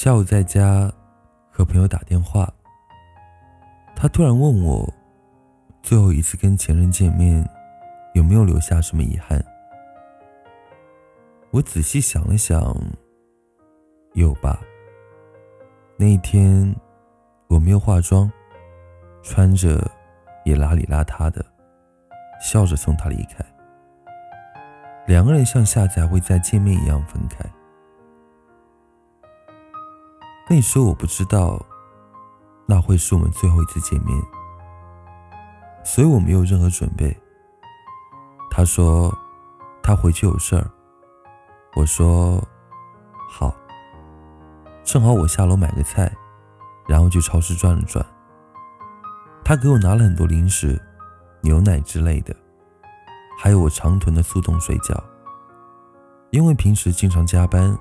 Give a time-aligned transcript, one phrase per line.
[0.00, 0.88] 下午在家
[1.50, 2.48] 和朋友打电话，
[3.96, 4.88] 他突然问我，
[5.82, 7.44] 最后一次跟前任见面，
[8.14, 9.44] 有没有留下什么遗憾？
[11.50, 12.72] 我仔细想了想，
[14.14, 14.60] 有吧。
[15.96, 16.72] 那一天
[17.48, 18.30] 我没有化妆，
[19.24, 19.84] 穿着
[20.44, 21.44] 也邋里邋遢的，
[22.40, 23.44] 笑着送他离开。
[25.08, 27.44] 两个人像下次还会再见面一样分开。
[30.50, 31.60] 那时候我不知道，
[32.64, 34.18] 那会是我们最后一次见面，
[35.84, 37.14] 所以我没有任何准备。
[38.50, 39.14] 他说
[39.82, 40.70] 他回去有事儿，
[41.76, 42.42] 我说
[43.28, 43.54] 好。
[44.82, 46.10] 正好我下楼买个菜，
[46.88, 48.04] 然后去超市转了转。
[49.44, 50.80] 他给我拿了很多零食、
[51.42, 52.34] 牛奶之类的，
[53.38, 54.98] 还有我常囤的速冻水饺。
[56.30, 57.78] 因为平时经常加班，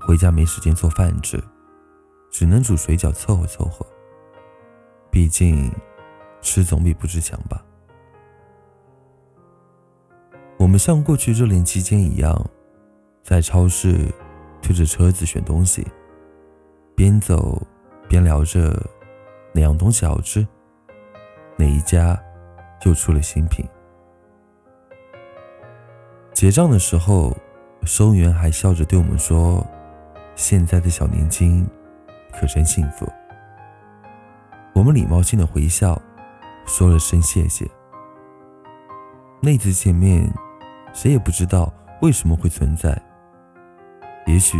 [0.00, 1.40] 回家没时间做饭吃。
[2.34, 3.86] 只能煮水饺凑合凑合。
[5.08, 5.70] 毕竟，
[6.40, 7.64] 吃总比不吃强吧。
[10.58, 12.50] 我们像过去热恋期间一样，
[13.22, 14.12] 在超市
[14.60, 15.86] 推着车子选东西，
[16.96, 17.64] 边走
[18.08, 18.84] 边聊着
[19.52, 20.44] 哪样东西好吃，
[21.56, 22.20] 哪一家
[22.84, 23.64] 又出了新品。
[26.32, 27.32] 结账的时候，
[27.84, 29.64] 收银员还笑着对我们说
[30.34, 31.64] ：“现在的小年轻。”
[32.38, 33.06] 可真幸福。
[34.74, 36.00] 我们礼貌性的回笑，
[36.66, 37.68] 说了声谢谢。
[39.40, 40.32] 那次见面，
[40.92, 43.00] 谁也不知道为什么会存在。
[44.26, 44.58] 也许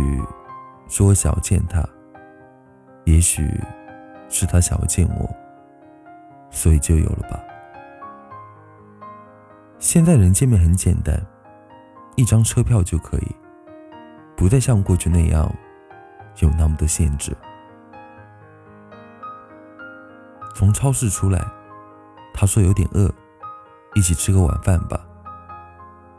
[0.87, 1.83] 是我想要见他，
[3.05, 3.49] 也许
[4.29, 5.27] 是他想要见我，
[6.51, 7.43] 所以就有了吧。
[9.79, 11.19] 现在人见面很简单，
[12.15, 13.35] 一张车票就可以，
[14.37, 15.51] 不再像过去那样
[16.39, 17.35] 有那么多限制。
[20.55, 21.45] 从超市出来，
[22.33, 23.13] 他说有点饿，
[23.93, 24.97] 一起吃个晚饭吧。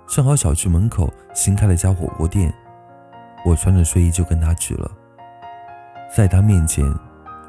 [0.07, 2.53] 正好小区门口新开了一家火锅店，
[3.47, 4.91] 我穿着睡衣就跟他去了。
[6.15, 6.85] 在他面前，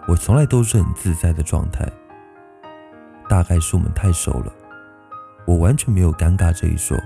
[0.08, 1.86] 我从来都是很自在的状态。
[3.28, 4.54] 大概是我们太熟了，
[5.46, 6.98] 我完全没有尴尬这一说，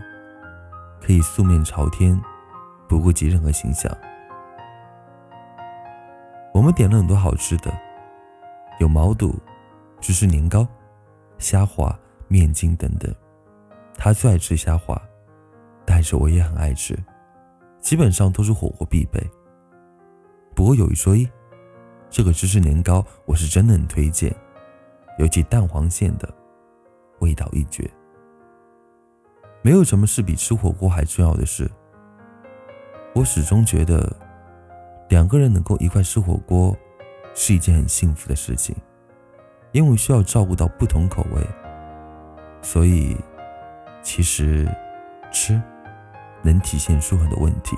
[1.01, 2.21] 可以素面朝天，
[2.87, 3.91] 不顾及任何形象。
[6.53, 7.73] 我们点了很多好吃的，
[8.79, 9.35] 有毛肚。
[10.01, 10.67] 芝士年糕、
[11.37, 11.97] 虾滑、
[12.27, 13.13] 面筋等等，
[13.95, 14.99] 他最爱吃虾滑，
[15.85, 16.97] 但是我也很爱吃，
[17.79, 19.21] 基本上都是火锅必备。
[20.55, 21.29] 不过有一说一，
[22.09, 24.35] 这个芝士年糕我是真的很推荐，
[25.19, 26.27] 尤其蛋黄馅的，
[27.19, 27.89] 味道一绝。
[29.61, 31.69] 没有什么是比吃火锅还重要的事。
[33.13, 34.11] 我始终觉得，
[35.09, 36.75] 两个人能够一块吃火锅，
[37.35, 38.75] 是一件很幸福的事情。
[39.71, 41.41] 因为需要照顾到不同口味，
[42.61, 43.15] 所以
[44.01, 44.67] 其实
[45.31, 45.61] 吃
[46.41, 47.77] 能体现出很多问题。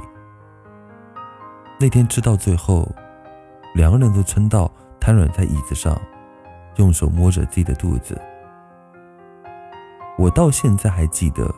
[1.80, 2.90] 那天吃到最后，
[3.76, 6.00] 两个人都撑到瘫软在椅子上，
[6.78, 8.20] 用手摸着自己的肚子。
[10.18, 11.54] 我到现在还记得，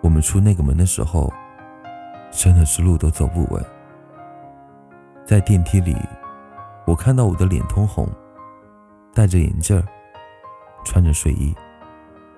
[0.00, 1.32] 我们出那个门的时候，
[2.30, 3.64] 真的是路都走不稳。
[5.26, 5.96] 在电梯里，
[6.86, 8.08] 我看到我的脸通红。
[9.12, 9.82] 戴着眼镜，
[10.84, 11.54] 穿着睡衣，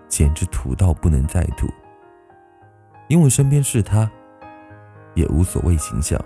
[0.08, 1.68] 简直土到不能再土。
[3.08, 4.10] 因为身边是他，
[5.14, 6.18] 也无所谓形象。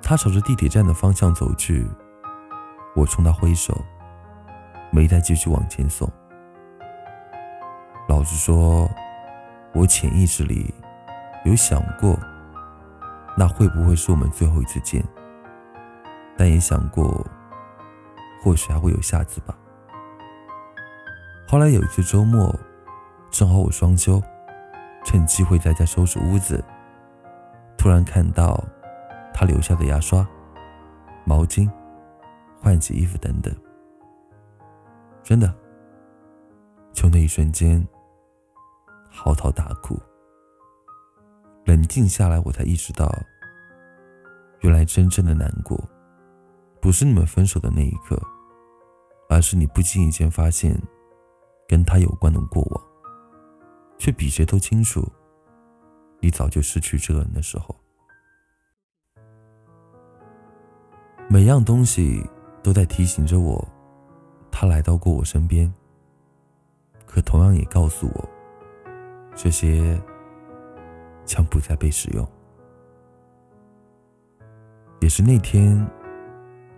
[0.00, 1.86] 他朝着地铁站的方向走去，
[2.94, 3.76] 我冲他挥手，
[4.90, 6.08] 没再继续往前送。
[8.08, 8.88] 老实说，
[9.72, 10.72] 我潜意识里
[11.44, 12.16] 有想过，
[13.36, 15.02] 那会不会是我们最后一次见？
[16.36, 17.26] 但也想过。
[18.42, 19.56] 或许还会有下次吧。
[21.46, 22.52] 后来有一次周末，
[23.30, 24.20] 正好我双休，
[25.04, 26.62] 趁机会在家收拾屋子，
[27.78, 28.62] 突然看到
[29.32, 30.26] 他留下的牙刷、
[31.24, 31.70] 毛巾、
[32.60, 33.54] 换洗衣服等等，
[35.22, 35.54] 真的，
[36.92, 37.86] 就那一瞬间，
[39.08, 39.96] 嚎啕大哭。
[41.64, 43.08] 冷静下来，我才意识到，
[44.62, 45.78] 原来真正的难过。
[46.80, 48.20] 不是你们分手的那一刻，
[49.32, 50.78] 而是你不经意间发现
[51.66, 52.82] 跟他有关的过往，
[53.96, 55.10] 却比谁都清楚，
[56.20, 57.74] 你早就失去这个人的时候。
[61.30, 62.22] 每样东西
[62.62, 63.66] 都在提醒着我，
[64.50, 65.72] 他来到过我身边，
[67.06, 68.28] 可同样也告诉我，
[69.34, 69.98] 这些
[71.24, 72.28] 将不再被使用。
[75.00, 75.90] 也是那天，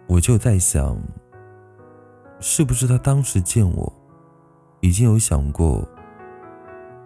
[0.07, 0.97] 我就在想，
[2.47, 3.91] 是不是他当时见我，
[4.81, 5.83] 已经有想过，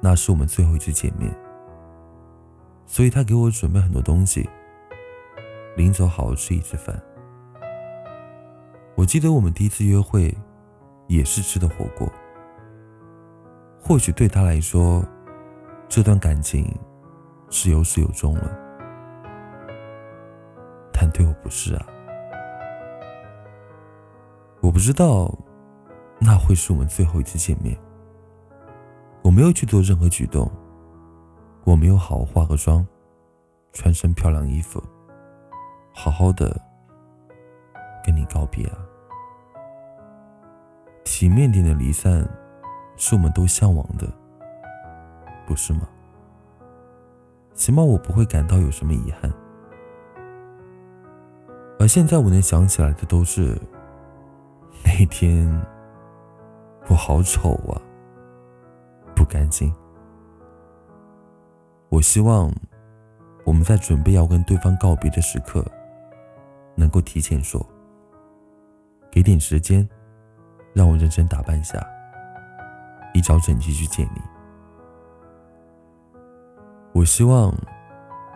[0.00, 1.32] 那是我们最后一次见面，
[2.86, 4.50] 所以他给我准备很多东西，
[5.76, 7.00] 临走好好吃一次饭。
[8.96, 10.36] 我记得我们第一次约会，
[11.06, 12.10] 也是吃的火锅。
[13.80, 15.04] 或许对他来说，
[15.88, 16.66] 这段感情
[17.48, 18.58] 是有始有终了，
[20.92, 21.86] 但对我不是啊。
[24.78, 25.36] 我不知道，
[26.20, 27.76] 那会是我们最后一次见面。
[29.24, 30.48] 我没有去做任何举动，
[31.64, 32.86] 我没有好好化个妆，
[33.72, 34.80] 穿身漂亮衣服，
[35.92, 36.56] 好好的
[38.06, 38.78] 跟你告别啊。
[41.04, 42.24] 体面点的离散，
[42.96, 44.06] 是我们都向往的，
[45.44, 45.88] 不是吗？
[47.52, 49.28] 起码我不会感到有什么遗憾。
[51.80, 53.60] 而现在我能想起来的都是
[55.00, 55.48] 那天，
[56.88, 57.80] 我好丑啊，
[59.14, 59.72] 不甘心。
[61.88, 62.52] 我希望
[63.44, 65.64] 我们在准备要跟对方告别的时刻，
[66.74, 67.64] 能够提前说，
[69.08, 69.88] 给点时间。
[70.74, 71.78] 让我认真打扮下，
[73.14, 74.20] 一早整齐去见你。
[76.92, 77.54] 我希望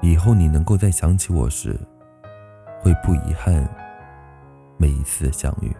[0.00, 1.76] 以后你能够在想起我时，
[2.80, 3.68] 会不遗憾
[4.76, 5.74] 每一次的相遇。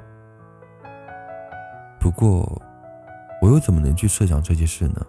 [2.03, 2.61] 不过，
[3.41, 5.07] 我又怎么能去设想这件事呢？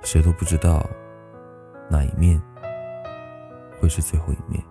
[0.00, 0.82] 谁都不知道
[1.90, 2.40] 哪一面
[3.78, 4.64] 会是最后一面，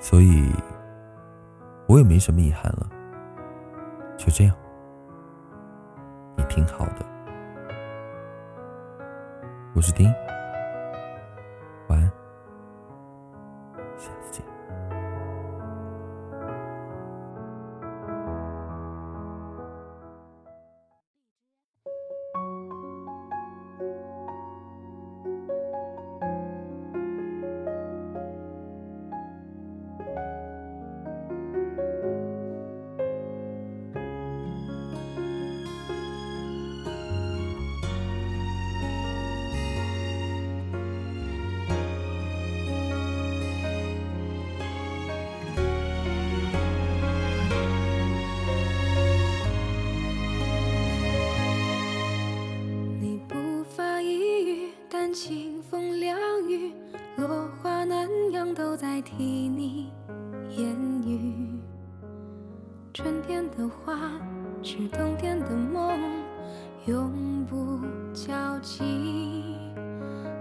[0.00, 0.50] 所以
[1.86, 2.90] 我也没什么遗憾了。
[4.16, 4.56] 就这样，
[6.36, 7.06] 你挺好的。
[9.72, 10.12] 我是丁。
[55.14, 56.72] 清风凉雨，
[57.16, 59.92] 落花南阳都在替你
[60.50, 60.66] 言
[61.06, 61.56] 语。
[62.92, 64.10] 春天的花，
[64.60, 65.96] 是冬天的梦，
[66.86, 67.78] 永不
[68.12, 68.82] 交集。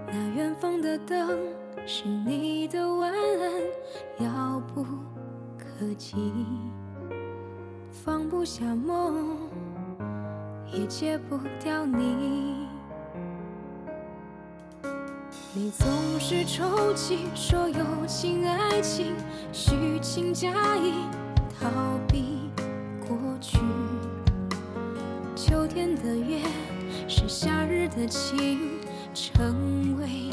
[0.08, 1.38] 那远方的灯，
[1.86, 4.84] 是你的晚安，遥不
[5.56, 6.34] 可及。
[7.92, 9.38] 放不下梦，
[10.74, 12.63] 也戒不掉你。
[15.56, 15.88] 你总
[16.20, 19.14] 是抽泣，说友情、爱情
[19.52, 20.94] 虚情假意，
[21.60, 21.70] 逃
[22.08, 22.50] 避
[23.08, 23.60] 过去。
[25.36, 26.40] 秋天的月
[27.08, 28.80] 是夏日的情，
[29.14, 30.32] 成为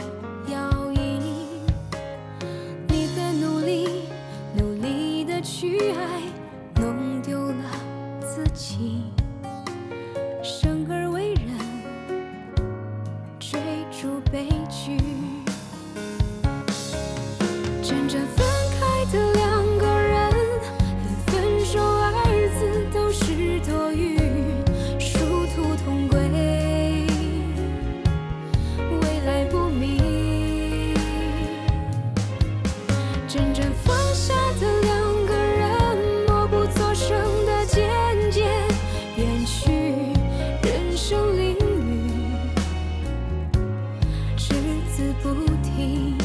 [45.23, 46.17] 不停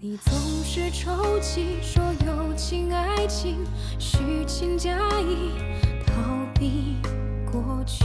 [0.00, 3.56] 你总是抽泣，说友情、爱情
[3.98, 5.52] 虚情假意，
[6.06, 6.14] 逃
[6.54, 6.96] 避
[7.50, 8.04] 过去。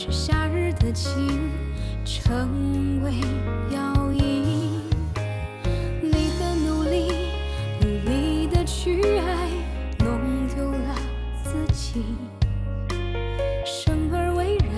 [0.00, 1.50] 是夏日的情
[2.04, 3.10] 成为
[3.74, 4.80] 药引
[6.00, 7.10] 你很努力
[7.80, 9.50] 努力的去爱
[9.98, 10.94] 弄丢了
[11.42, 12.04] 自己
[13.64, 14.70] 生而为人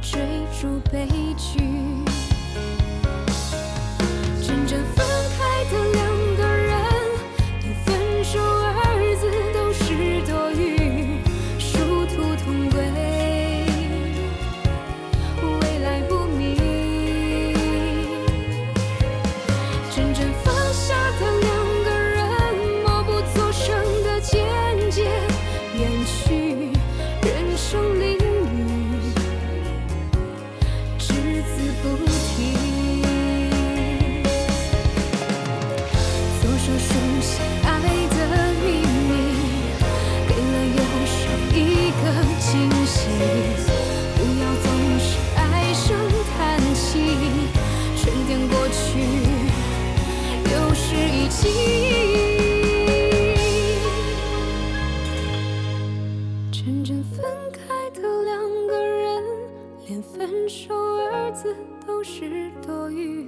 [0.00, 0.20] 追
[0.60, 1.73] 逐悲剧
[60.16, 60.72] 分手
[61.12, 63.26] 二字都是多余，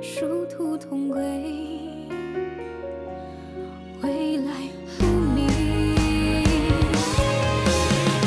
[0.00, 1.20] 殊途同归。
[4.00, 4.52] 未来
[4.96, 5.48] 不你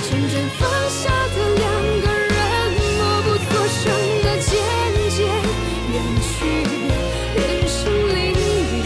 [0.04, 1.64] 真正放下的两
[2.02, 2.36] 个人，
[2.98, 3.82] 默不作声
[4.22, 4.52] 的渐
[5.10, 5.18] 渐
[5.94, 6.36] 远去，
[7.40, 7.80] 人生
[8.10, 8.84] 淋漓，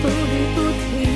[0.00, 1.15] 不离不退。